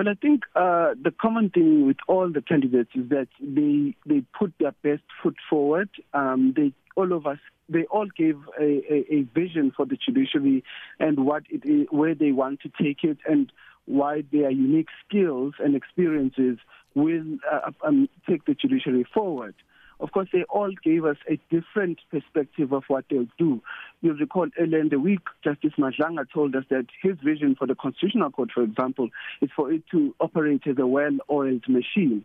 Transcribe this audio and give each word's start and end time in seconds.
Well, 0.00 0.08
I 0.08 0.14
think 0.14 0.44
uh, 0.56 0.94
the 0.94 1.10
common 1.10 1.50
thing 1.50 1.86
with 1.86 1.98
all 2.08 2.32
the 2.32 2.40
candidates 2.40 2.88
is 2.94 3.10
that 3.10 3.28
they 3.38 3.94
they 4.06 4.22
put 4.32 4.54
their 4.58 4.72
best 4.82 5.02
foot 5.22 5.36
forward. 5.50 5.90
Um, 6.14 6.54
they 6.56 6.72
all 6.96 7.12
of 7.12 7.26
us 7.26 7.36
they 7.68 7.84
all 7.84 8.06
gave 8.16 8.38
a, 8.58 8.80
a, 8.90 9.14
a 9.14 9.22
vision 9.34 9.70
for 9.76 9.84
the 9.84 9.98
judiciary 10.02 10.64
and 10.98 11.26
what 11.26 11.42
it 11.50 11.66
is, 11.66 11.86
where 11.90 12.14
they 12.14 12.32
want 12.32 12.60
to 12.60 12.70
take 12.82 13.04
it 13.04 13.18
and 13.28 13.52
why 13.84 14.24
their 14.32 14.50
unique 14.50 14.88
skills 15.06 15.52
and 15.58 15.76
experiences 15.76 16.56
will 16.94 17.36
uh, 17.52 17.70
um, 17.86 18.08
take 18.26 18.46
the 18.46 18.54
judiciary 18.54 19.04
forward. 19.12 19.54
Of 20.00 20.12
course, 20.12 20.28
they 20.32 20.44
all 20.44 20.72
gave 20.82 21.04
us 21.04 21.18
a 21.28 21.38
different 21.50 21.98
perspective 22.10 22.72
of 22.72 22.84
what 22.88 23.04
they'll 23.10 23.28
do. 23.38 23.60
You'll 24.00 24.16
recall 24.16 24.48
earlier 24.58 24.80
in 24.80 24.88
the 24.88 24.98
week, 24.98 25.20
Justice 25.44 25.74
Madlanga 25.78 26.24
told 26.32 26.56
us 26.56 26.64
that 26.70 26.86
his 27.02 27.16
vision 27.22 27.54
for 27.54 27.66
the 27.66 27.74
Constitutional 27.74 28.30
Court, 28.30 28.50
for 28.52 28.62
example, 28.62 29.10
is 29.42 29.50
for 29.54 29.70
it 29.70 29.82
to 29.90 30.14
operate 30.18 30.62
as 30.66 30.76
a 30.78 30.86
well-oiled 30.86 31.68
machine. 31.68 32.24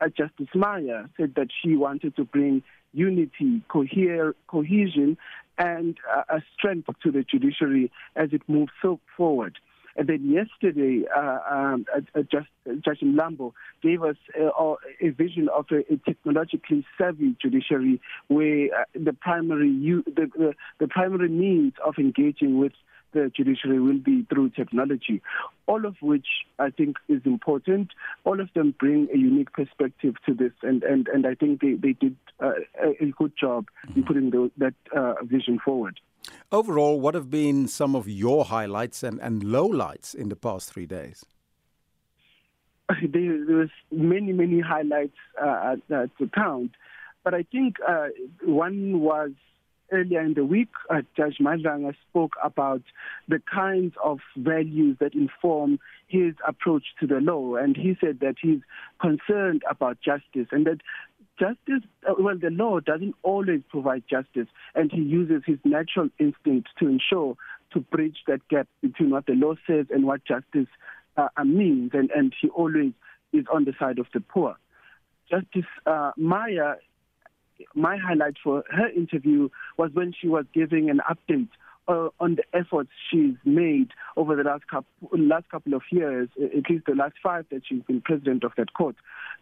Uh, 0.00 0.08
Justice 0.08 0.48
Maya 0.54 1.04
said 1.16 1.34
that 1.36 1.48
she 1.62 1.76
wanted 1.76 2.16
to 2.16 2.24
bring 2.24 2.64
unity, 2.92 3.62
cohesion, 3.68 5.16
and 5.58 5.96
uh, 6.12 6.22
a 6.28 6.42
strength 6.56 6.88
to 7.04 7.12
the 7.12 7.22
judiciary 7.22 7.92
as 8.16 8.30
it 8.32 8.42
moves 8.48 8.72
so 8.82 8.98
forward. 9.16 9.58
And 9.96 10.08
then 10.08 10.30
yesterday, 10.30 11.04
uh, 11.14 11.38
um, 11.50 11.86
uh, 11.94 12.22
Just, 12.22 12.48
Judge 12.84 13.00
Mlambo 13.00 13.52
gave 13.82 14.02
us 14.02 14.16
uh, 14.40 14.74
a 15.00 15.08
vision 15.10 15.48
of 15.48 15.66
a, 15.70 15.80
a, 15.92 15.96
technologically 16.06 16.86
savvy 16.96 17.36
judiciary, 17.40 18.00
where 18.28 18.68
uh, 18.74 18.84
the 18.94 19.12
primary 19.12 19.70
the, 20.06 20.30
the, 20.36 20.54
the 20.78 20.88
primary 20.88 21.28
means 21.28 21.74
of 21.84 21.94
engaging 21.98 22.58
with 22.58 22.72
the 23.12 23.30
judiciary 23.36 23.80
will 23.80 23.98
be 23.98 24.26
through 24.28 24.50
technology, 24.50 25.22
all 25.66 25.84
of 25.84 25.96
which 26.00 26.26
I 26.58 26.70
think 26.70 26.96
is 27.08 27.20
important. 27.24 27.90
All 28.24 28.40
of 28.40 28.48
them 28.54 28.74
bring 28.78 29.08
a 29.12 29.18
unique 29.18 29.52
perspective 29.52 30.14
to 30.26 30.34
this, 30.34 30.52
and, 30.62 30.82
and, 30.82 31.08
and 31.08 31.26
I 31.26 31.34
think 31.34 31.60
they, 31.60 31.74
they 31.74 31.92
did 31.92 32.16
uh, 32.40 32.52
a 32.82 33.06
good 33.18 33.32
job 33.38 33.66
in 33.94 34.04
putting 34.04 34.30
the, 34.30 34.50
that 34.58 34.74
uh, 34.96 35.14
vision 35.24 35.58
forward. 35.62 36.00
Overall, 36.52 37.00
what 37.00 37.14
have 37.14 37.30
been 37.30 37.66
some 37.66 37.96
of 37.96 38.06
your 38.06 38.44
highlights 38.44 39.02
and, 39.02 39.18
and 39.22 39.42
lowlights 39.42 40.14
in 40.14 40.28
the 40.28 40.36
past 40.36 40.70
three 40.70 40.86
days? 40.86 41.24
There, 43.00 43.46
there 43.46 43.56
was 43.56 43.70
many, 43.90 44.34
many 44.34 44.60
highlights 44.60 45.16
uh, 45.42 45.76
uh, 45.90 46.06
to 46.18 46.28
count, 46.34 46.72
but 47.24 47.32
I 47.32 47.44
think 47.44 47.76
uh, 47.88 48.08
one 48.44 49.00
was 49.00 49.30
earlier 49.90 50.20
in 50.20 50.34
the 50.34 50.44
week. 50.44 50.68
Uh, 50.90 51.00
Judge 51.16 51.38
Madlanga 51.40 51.94
spoke 52.10 52.32
about 52.44 52.82
the 53.28 53.40
kinds 53.50 53.94
of 54.04 54.18
values 54.36 54.98
that 55.00 55.14
inform 55.14 55.78
his 56.06 56.34
approach 56.46 56.84
to 57.00 57.06
the 57.06 57.20
law, 57.20 57.56
and 57.56 57.76
he 57.76 57.96
said 57.98 58.20
that 58.20 58.34
he's 58.42 58.60
concerned 59.00 59.62
about 59.70 59.98
justice 60.04 60.48
and 60.50 60.66
that 60.66 60.80
justice, 61.42 61.88
uh, 62.08 62.14
well, 62.18 62.38
the 62.38 62.50
law 62.50 62.78
doesn't 62.78 63.14
always 63.22 63.62
provide 63.68 64.04
justice, 64.08 64.46
and 64.74 64.92
he 64.92 65.00
uses 65.00 65.42
his 65.44 65.58
natural 65.64 66.08
instinct 66.20 66.68
to 66.78 66.86
ensure 66.86 67.36
to 67.72 67.80
bridge 67.80 68.18
that 68.28 68.46
gap 68.48 68.68
between 68.80 69.10
what 69.10 69.26
the 69.26 69.32
law 69.32 69.54
says 69.66 69.86
and 69.90 70.06
what 70.06 70.24
justice 70.24 70.68
uh, 71.16 71.28
means, 71.44 71.90
and, 71.94 72.10
and 72.12 72.32
he 72.40 72.48
always 72.50 72.92
is 73.32 73.44
on 73.52 73.64
the 73.64 73.72
side 73.78 73.98
of 73.98 74.06
the 74.14 74.20
poor. 74.20 74.56
Justice 75.28 75.70
uh, 75.86 76.12
Maya, 76.16 76.74
my 77.74 77.96
highlight 77.96 78.36
for 78.42 78.62
her 78.70 78.88
interview 78.88 79.48
was 79.76 79.90
when 79.94 80.12
she 80.18 80.28
was 80.28 80.44
giving 80.54 80.90
an 80.90 81.00
update 81.10 81.48
uh, 81.88 82.08
on 82.20 82.36
the 82.36 82.44
efforts 82.52 82.90
she's 83.10 83.34
made 83.44 83.90
over 84.16 84.36
the 84.36 84.42
last 84.42 84.66
couple, 84.68 84.86
last 85.12 85.48
couple 85.50 85.74
of 85.74 85.82
years, 85.90 86.28
at 86.42 86.70
least 86.70 86.86
the 86.86 86.94
last 86.94 87.14
five 87.22 87.46
that 87.50 87.62
she's 87.68 87.82
been 87.82 88.00
president 88.00 88.44
of 88.44 88.52
that 88.56 88.72
court, 88.74 88.96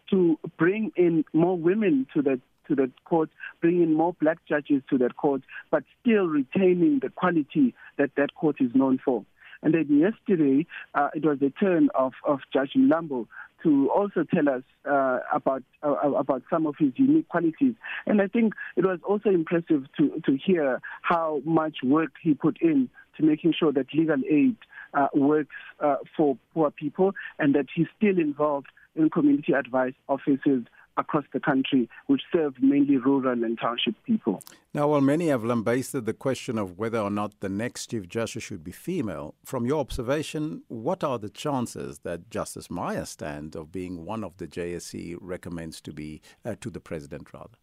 to 0.09 0.37
bring 0.57 0.91
in 0.95 1.23
more 1.33 1.57
women 1.57 2.07
to 2.13 2.21
the 2.21 2.39
to 2.67 2.75
the 2.75 2.91
court, 3.05 3.29
bring 3.59 3.81
in 3.81 3.93
more 3.93 4.13
black 4.21 4.37
judges 4.47 4.81
to 4.89 4.97
that 4.97 5.17
court, 5.17 5.41
but 5.71 5.83
still 6.01 6.27
retaining 6.27 6.99
the 7.01 7.09
quality 7.09 7.73
that 7.97 8.11
that 8.15 8.33
court 8.35 8.57
is 8.59 8.69
known 8.73 8.99
for. 9.03 9.25
And 9.63 9.73
then 9.73 9.87
yesterday, 9.99 10.65
uh, 10.95 11.09
it 11.13 11.25
was 11.25 11.39
the 11.39 11.51
turn 11.51 11.89
of, 11.93 12.13
of 12.25 12.39
Judge 12.51 12.71
Mlambo 12.75 13.27
to 13.63 13.89
also 13.89 14.23
tell 14.23 14.49
us 14.49 14.63
uh, 14.89 15.19
about 15.33 15.63
uh, 15.83 15.95
about 16.13 16.43
some 16.49 16.65
of 16.65 16.75
his 16.77 16.91
unique 16.95 17.27
qualities. 17.29 17.75
And 18.05 18.21
I 18.21 18.27
think 18.27 18.53
it 18.75 18.85
was 18.85 18.99
also 19.03 19.29
impressive 19.29 19.85
to 19.97 20.21
to 20.25 20.37
hear 20.37 20.81
how 21.01 21.41
much 21.45 21.77
work 21.83 22.11
he 22.21 22.33
put 22.33 22.61
in 22.61 22.89
to 23.17 23.23
making 23.23 23.53
sure 23.57 23.71
that 23.73 23.87
legal 23.93 24.21
aid 24.29 24.55
uh, 24.93 25.07
works 25.13 25.55
uh, 25.79 25.97
for 26.15 26.37
poor 26.53 26.71
people, 26.71 27.13
and 27.39 27.55
that 27.55 27.67
he's 27.73 27.87
still 27.97 28.17
involved 28.17 28.67
in 28.95 29.09
community 29.09 29.53
advice 29.53 29.93
offices 30.09 30.63
across 30.97 31.25
the 31.33 31.39
country, 31.39 31.89
which 32.07 32.21
serve 32.31 32.53
mainly 32.61 32.97
rural 32.97 33.43
and 33.43 33.59
township 33.59 33.95
people. 34.03 34.41
Now, 34.73 34.87
while 34.89 35.01
many 35.01 35.27
have 35.27 35.43
lambasted 35.43 36.05
the 36.05 36.13
question 36.13 36.57
of 36.57 36.77
whether 36.77 36.99
or 36.99 37.09
not 37.09 37.39
the 37.39 37.49
next 37.49 37.87
Chief 37.87 38.07
Justice 38.07 38.43
should 38.43 38.63
be 38.63 38.71
female, 38.71 39.35
from 39.43 39.65
your 39.65 39.79
observation, 39.79 40.63
what 40.67 41.03
are 41.03 41.19
the 41.19 41.29
chances 41.29 41.99
that 41.99 42.29
Justice 42.29 42.69
Maya 42.69 43.05
stand 43.05 43.55
of 43.55 43.71
being 43.71 44.05
one 44.05 44.23
of 44.23 44.37
the 44.37 44.47
JSC 44.47 45.17
recommends 45.19 45.81
to 45.81 45.93
be 45.93 46.21
uh, 46.45 46.55
to 46.61 46.69
the 46.69 46.79
President, 46.79 47.33
rather? 47.33 47.57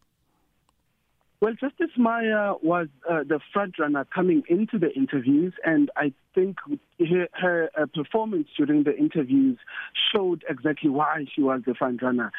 Well, 1.40 1.52
Justice 1.52 1.96
Maya 1.96 2.54
was 2.62 2.88
uh, 3.08 3.22
the 3.22 3.38
front 3.52 3.78
runner 3.78 4.04
coming 4.12 4.42
into 4.48 4.76
the 4.76 4.92
interviews, 4.92 5.52
and 5.64 5.88
I 5.94 6.12
think 6.34 6.56
her, 6.98 7.28
her 7.32 7.70
uh, 7.80 7.86
performance 7.94 8.48
during 8.56 8.82
the 8.82 8.96
interviews 8.96 9.56
showed 10.12 10.42
exactly 10.48 10.90
why 10.90 11.26
she 11.32 11.42
was 11.42 11.62
the 11.64 11.74
front 11.74 12.02
runner. 12.02 12.32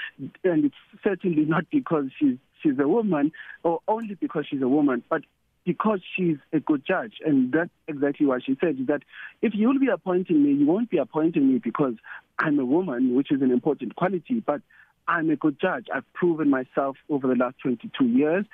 And 0.44 0.66
it's 0.66 0.76
certainly 1.02 1.46
not 1.46 1.64
because 1.72 2.10
she's 2.20 2.36
she's 2.62 2.78
a 2.78 2.90
woman, 2.90 3.32
or 3.64 3.80
only 3.88 4.16
because 4.16 4.46
she's 4.50 4.62
a 4.62 4.68
woman, 4.68 5.02
but 5.10 5.22
because 5.66 6.02
she's 6.18 6.38
a 6.52 6.60
good 6.60 6.84
judge. 6.86 7.14
And 7.26 7.54
that's 7.54 7.70
exactly 7.88 8.26
what 8.26 8.44
she 8.44 8.58
said, 8.60 8.86
that 8.88 9.04
if 9.42 9.54
you'll 9.56 9.80
be 9.80 9.88
appointing 9.88 10.44
me, 10.44 10.52
you 10.54 10.66
won't 10.66 10.90
be 10.90 10.98
appointing 10.98 11.48
me 11.48 11.60
because 11.60 11.94
I'm 12.38 12.60
a 12.60 12.66
woman, 12.66 13.16
which 13.16 13.32
is 13.32 13.42
an 13.42 13.52
important 13.52 13.96
quality, 13.96 14.44
but 14.46 14.62
I'm 15.08 15.30
a 15.30 15.36
good 15.36 15.58
judge. 15.60 15.88
I've 15.94 16.12
proven 16.14 16.50
myself 16.50 16.98
over 17.10 17.28
the 17.28 17.36
last 17.36 17.56
22 17.64 18.06
years, 18.06 18.46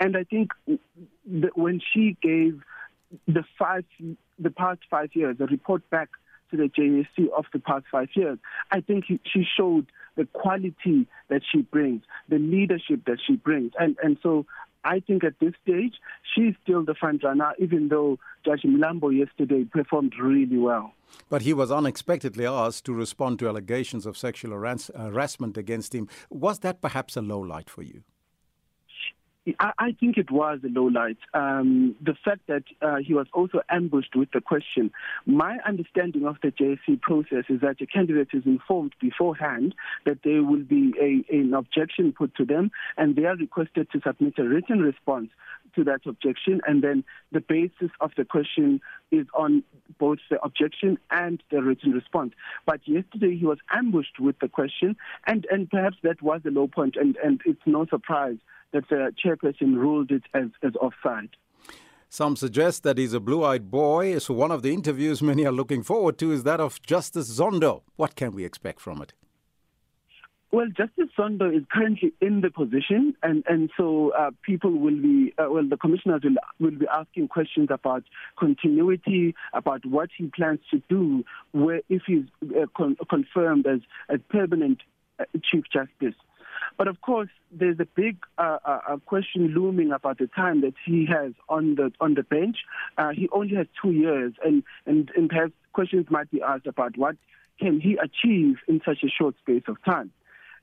and 0.00 0.16
I 0.16 0.24
think 0.24 0.52
that 0.66 1.56
when 1.56 1.80
she 1.92 2.16
gave 2.22 2.62
the 3.26 3.44
five, 3.58 3.84
the 4.38 4.50
past 4.50 4.80
five 4.90 5.10
years, 5.14 5.36
a 5.40 5.46
report 5.46 5.88
back 5.90 6.10
to 6.50 6.56
the 6.56 6.68
JSC 6.68 7.28
of 7.36 7.46
the 7.52 7.58
past 7.58 7.86
five 7.90 8.08
years, 8.14 8.38
I 8.70 8.80
think 8.80 9.06
she 9.06 9.46
showed 9.56 9.86
the 10.16 10.26
quality 10.26 11.06
that 11.28 11.42
she 11.50 11.62
brings, 11.62 12.02
the 12.28 12.38
leadership 12.38 13.04
that 13.06 13.18
she 13.24 13.36
brings, 13.36 13.72
and 13.78 13.96
and 14.02 14.18
so 14.22 14.46
I 14.84 15.00
think 15.00 15.24
at 15.24 15.38
this 15.40 15.54
stage 15.62 15.94
she's 16.34 16.54
still 16.62 16.84
the 16.84 16.94
front 16.94 17.24
runner, 17.24 17.52
even 17.58 17.88
though 17.88 18.18
Judge 18.44 18.62
Mlambo 18.62 19.16
yesterday 19.16 19.64
performed 19.64 20.12
really 20.20 20.58
well. 20.58 20.92
But 21.30 21.42
he 21.42 21.54
was 21.54 21.70
unexpectedly 21.70 22.46
asked 22.46 22.84
to 22.86 22.92
respond 22.92 23.38
to 23.38 23.48
allegations 23.48 24.04
of 24.04 24.16
sexual 24.16 24.52
harassment 24.52 25.56
against 25.56 25.94
him. 25.94 26.08
Was 26.28 26.58
that 26.60 26.82
perhaps 26.82 27.16
a 27.16 27.22
low 27.22 27.40
light 27.40 27.70
for 27.70 27.82
you? 27.82 28.02
I, 29.58 29.94
think 30.00 30.16
it 30.16 30.30
was 30.30 30.60
a 30.64 30.68
low 30.68 30.86
light. 30.86 31.18
Um, 31.34 31.96
the 32.00 32.14
fact 32.24 32.40
that 32.48 32.62
uh, 32.80 32.96
he 32.96 33.12
was 33.12 33.26
also 33.34 33.60
ambushed 33.68 34.16
with 34.16 34.30
the 34.32 34.40
question. 34.40 34.90
My 35.26 35.58
understanding 35.66 36.24
of 36.26 36.36
the 36.42 36.50
JSC 36.50 37.00
process 37.02 37.44
is 37.50 37.60
that 37.60 37.80
a 37.82 37.86
candidate 37.86 38.28
is 38.32 38.44
informed 38.46 38.94
beforehand 39.00 39.74
that 40.06 40.20
there 40.24 40.42
will 40.42 40.62
be 40.62 40.94
a, 40.98 41.34
an 41.34 41.52
objection 41.52 42.12
put 42.12 42.34
to 42.36 42.46
them, 42.46 42.70
and 42.96 43.16
they 43.16 43.24
are 43.24 43.36
requested 43.36 43.90
to 43.92 44.00
submit 44.00 44.38
a 44.38 44.44
written 44.44 44.80
response 44.80 45.28
to 45.74 45.84
that 45.84 46.06
objection, 46.06 46.60
and 46.66 46.82
then 46.82 47.04
the 47.32 47.40
basis 47.40 47.90
of 48.00 48.12
the 48.16 48.24
question 48.24 48.80
is 49.10 49.26
on 49.34 49.62
both 49.98 50.18
the 50.30 50.40
objection 50.42 50.96
and 51.10 51.42
the 51.50 51.62
written 51.62 51.92
response. 51.92 52.32
But 52.64 52.80
yesterday 52.86 53.36
he 53.36 53.44
was 53.44 53.58
ambushed 53.70 54.20
with 54.20 54.38
the 54.38 54.48
question, 54.48 54.96
and, 55.26 55.46
and 55.50 55.68
perhaps 55.68 55.96
that 56.02 56.22
was 56.22 56.40
the 56.44 56.50
low 56.50 56.68
point, 56.68 56.96
and, 56.96 57.16
and 57.16 57.40
it's 57.44 57.60
no 57.66 57.86
surprise 57.86 58.38
that 58.74 58.88
the 58.90 59.12
chairperson 59.24 59.76
ruled 59.76 60.10
it 60.10 60.24
as, 60.34 60.48
as 60.62 60.72
offside. 60.76 61.30
Some 62.10 62.36
suggest 62.36 62.82
that 62.82 62.98
he's 62.98 63.12
a 63.12 63.18
blue 63.18 63.42
eyed 63.42 63.70
boy, 63.70 64.18
so 64.18 64.34
one 64.34 64.52
of 64.52 64.62
the 64.62 64.72
interviews 64.72 65.22
many 65.22 65.44
are 65.46 65.52
looking 65.52 65.82
forward 65.82 66.18
to 66.18 66.30
is 66.30 66.44
that 66.44 66.60
of 66.60 66.80
Justice 66.82 67.28
Zondo. 67.38 67.82
What 67.96 68.14
can 68.14 68.32
we 68.32 68.44
expect 68.44 68.80
from 68.80 69.02
it? 69.02 69.14
Well, 70.52 70.68
Justice 70.68 71.08
Zondo 71.18 71.52
is 71.52 71.64
currently 71.72 72.12
in 72.20 72.40
the 72.40 72.50
position, 72.50 73.16
and, 73.24 73.42
and 73.48 73.70
so 73.76 74.12
uh, 74.16 74.30
people 74.42 74.70
will 74.70 74.94
be, 74.94 75.34
uh, 75.36 75.46
well, 75.50 75.68
the 75.68 75.76
commissioners 75.76 76.22
will, 76.22 76.36
will 76.60 76.78
be 76.78 76.86
asking 76.86 77.26
questions 77.26 77.70
about 77.72 78.04
continuity, 78.38 79.34
about 79.52 79.84
what 79.84 80.10
he 80.16 80.26
plans 80.26 80.60
to 80.70 80.80
do 80.88 81.24
where, 81.50 81.80
if 81.88 82.02
he's 82.06 82.26
uh, 82.44 82.66
con- 82.76 82.96
confirmed 83.10 83.66
as 83.66 83.80
a 84.08 84.18
permanent 84.18 84.78
uh, 85.18 85.24
Chief 85.42 85.64
Justice. 85.72 86.14
But 86.76 86.88
of 86.88 87.00
course, 87.00 87.28
there's 87.52 87.78
a 87.78 87.86
big 87.86 88.16
uh, 88.36 88.58
uh, 88.64 88.96
question 89.06 89.48
looming 89.48 89.92
about 89.92 90.18
the 90.18 90.26
time 90.26 90.60
that 90.62 90.74
he 90.84 91.06
has 91.06 91.32
on 91.48 91.76
the 91.76 91.92
on 92.00 92.14
the 92.14 92.22
bench. 92.22 92.58
Uh, 92.98 93.10
he 93.10 93.28
only 93.30 93.54
has 93.56 93.66
two 93.80 93.92
years, 93.92 94.32
and, 94.44 94.64
and 94.86 95.10
and 95.16 95.28
perhaps 95.28 95.52
questions 95.72 96.06
might 96.10 96.30
be 96.30 96.42
asked 96.42 96.66
about 96.66 96.96
what 96.96 97.16
can 97.60 97.80
he 97.80 97.96
achieve 97.96 98.56
in 98.66 98.80
such 98.84 99.04
a 99.04 99.08
short 99.08 99.36
space 99.38 99.62
of 99.68 99.76
time? 99.84 100.10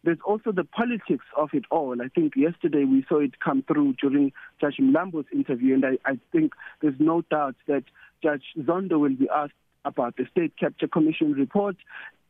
There's 0.04 0.20
also 0.26 0.52
the 0.52 0.64
politics 0.64 1.26
of 1.38 1.50
it 1.54 1.64
all. 1.70 2.02
I 2.02 2.08
think 2.08 2.36
yesterday 2.36 2.86
we 2.86 3.06
saw 3.08 3.20
it 3.20 3.40
come 3.40 3.64
through 3.64 3.94
during 4.02 4.34
Judge 4.60 4.78
Mlambo's 4.82 5.28
interview, 5.32 5.76
and 5.76 5.86
I, 5.86 5.98
I 6.06 6.20
think 6.32 6.54
there's 6.82 7.00
no 7.00 7.22
doubt 7.22 7.56
that 7.68 7.84
Judge 8.24 8.44
Zondo 8.58 9.00
will 9.00 9.16
be 9.16 9.30
asked 9.30 9.54
about 9.86 10.18
the 10.18 10.26
State 10.32 10.58
Capture 10.58 10.88
Commission 10.88 11.34
report 11.34 11.76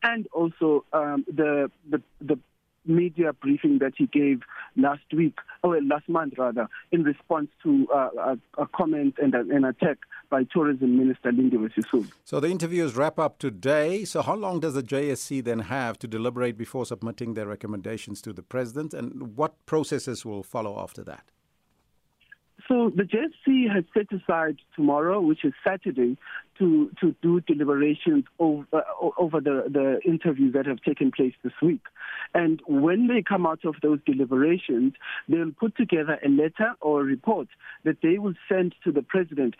and 0.02 0.26
also 0.32 0.84
um, 0.92 1.24
the, 1.32 1.70
the, 1.88 2.02
the 2.20 2.38
media 2.96 3.32
briefing 3.32 3.78
that 3.78 3.92
he 3.96 4.06
gave 4.06 4.40
last 4.76 5.04
week, 5.12 5.38
or 5.62 5.80
last 5.82 6.08
month 6.08 6.34
rather, 6.38 6.68
in 6.90 7.02
response 7.02 7.48
to 7.62 7.86
uh, 7.94 8.08
a, 8.18 8.62
a, 8.62 8.66
comment 8.68 9.14
and 9.22 9.34
a, 9.34 9.40
an 9.40 9.64
attack 9.64 9.98
by 10.30 10.44
Tourism 10.44 10.96
Minister 10.96 11.30
Lindiwe 11.30 11.70
Sisulu. 11.74 12.10
So 12.24 12.40
the 12.40 12.48
interviews 12.48 12.96
wrap 12.96 13.18
up 13.18 13.38
today. 13.38 14.04
So 14.04 14.22
how 14.22 14.34
long 14.34 14.60
does 14.60 14.74
the 14.74 14.82
JSC 14.82 15.44
then 15.44 15.60
have 15.60 15.98
to 16.00 16.08
deliberate 16.08 16.56
before 16.56 16.86
submitting 16.86 17.34
their 17.34 17.46
recommendations 17.46 18.22
to 18.22 18.32
the 18.32 18.42
president, 18.42 18.94
and 18.94 19.36
what 19.36 19.64
processes 19.66 20.24
will 20.24 20.42
follow 20.42 20.78
after 20.80 21.02
that? 21.04 21.24
So 22.68 22.90
the 22.94 23.02
JSC 23.02 23.72
has 23.74 23.84
set 23.92 24.06
aside 24.12 24.56
tomorrow, 24.76 25.20
which 25.20 25.44
is 25.44 25.52
Saturday, 25.66 26.16
to, 26.62 26.90
to 27.00 27.14
do 27.22 27.40
deliberations 27.40 28.24
over, 28.38 28.64
uh, 28.72 28.82
over 29.18 29.40
the, 29.40 29.64
the 29.68 30.00
interviews 30.08 30.52
that 30.54 30.66
have 30.66 30.80
taken 30.82 31.10
place 31.10 31.34
this 31.42 31.52
week. 31.60 31.80
And 32.34 32.60
when 32.66 33.08
they 33.08 33.22
come 33.22 33.46
out 33.46 33.64
of 33.64 33.74
those 33.82 33.98
deliberations, 34.06 34.94
they'll 35.28 35.50
put 35.50 35.76
together 35.76 36.18
a 36.24 36.28
letter 36.28 36.74
or 36.80 37.00
a 37.00 37.04
report 37.04 37.48
that 37.84 37.96
they 38.02 38.18
will 38.18 38.34
send 38.48 38.74
to 38.84 38.92
the 38.92 39.02
president 39.02 39.54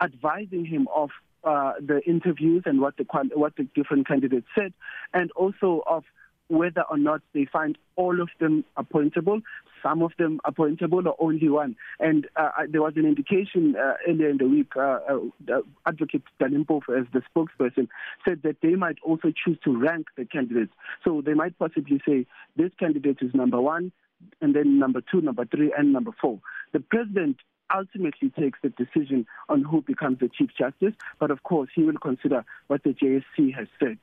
advising 0.00 0.64
him 0.64 0.88
of 0.94 1.10
uh, 1.44 1.74
the 1.80 2.00
interviews 2.06 2.64
and 2.66 2.80
what 2.80 2.96
the 2.96 3.04
what 3.34 3.54
the 3.56 3.64
different 3.74 4.08
candidates 4.08 4.46
said, 4.58 4.72
and 5.12 5.30
also 5.32 5.82
of 5.86 6.02
whether 6.48 6.82
or 6.90 6.98
not 6.98 7.22
they 7.32 7.46
find 7.50 7.78
all 7.96 8.20
of 8.20 8.28
them 8.40 8.64
appointable, 8.76 9.40
some 9.82 10.02
of 10.02 10.12
them 10.18 10.40
appointable, 10.44 11.06
or 11.06 11.16
only 11.18 11.48
one. 11.48 11.76
And 12.00 12.26
uh, 12.36 12.50
there 12.68 12.82
was 12.82 12.94
an 12.96 13.06
indication 13.06 13.76
uh, 13.76 13.94
earlier 14.08 14.30
in 14.30 14.38
the 14.38 14.48
week, 14.48 14.76
uh, 14.76 14.98
uh, 15.08 15.60
Advocate 15.86 16.22
Dali 16.40 16.64
Mpofu, 16.64 17.00
as 17.00 17.06
the 17.12 17.22
spokesperson, 17.34 17.88
said 18.26 18.40
that 18.42 18.56
they 18.62 18.74
might 18.74 18.96
also 19.02 19.32
choose 19.32 19.58
to 19.64 19.76
rank 19.76 20.06
the 20.16 20.24
candidates. 20.24 20.72
So 21.04 21.22
they 21.24 21.34
might 21.34 21.58
possibly 21.58 22.00
say 22.06 22.26
this 22.56 22.72
candidate 22.78 23.18
is 23.20 23.34
number 23.34 23.60
one, 23.60 23.92
and 24.40 24.54
then 24.54 24.78
number 24.78 25.00
two, 25.00 25.20
number 25.20 25.44
three, 25.44 25.72
and 25.76 25.92
number 25.92 26.12
four. 26.20 26.40
The 26.72 26.80
president 26.80 27.36
ultimately 27.74 28.30
takes 28.30 28.58
the 28.62 28.70
decision 28.70 29.26
on 29.48 29.62
who 29.62 29.82
becomes 29.82 30.18
the 30.20 30.28
Chief 30.28 30.50
Justice, 30.56 30.94
but 31.18 31.30
of 31.30 31.42
course 31.42 31.70
he 31.74 31.82
will 31.82 31.98
consider 31.98 32.44
what 32.66 32.82
the 32.82 32.90
JSC 32.90 33.54
has 33.54 33.66
said. 33.78 33.98